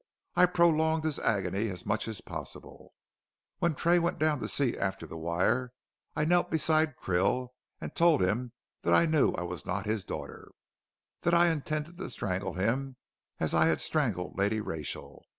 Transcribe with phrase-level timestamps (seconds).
[0.35, 2.95] I prolonged his agony as much as possible.
[3.59, 5.73] When Tray went down to see after the wire,
[6.15, 8.51] I knelt beside Krill and told him
[8.81, 10.53] that I knew I was not his daughter,
[11.21, 12.95] that I intended to strangle him
[13.39, 15.23] as I had strangled Lady Rachel.